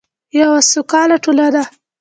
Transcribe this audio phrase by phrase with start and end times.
[0.39, 1.61] یوه سوکاله ټولنه.